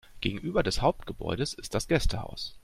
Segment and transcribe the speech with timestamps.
[0.19, 2.57] Gegenüber des Hauptgebäudes ist das Gästehaus.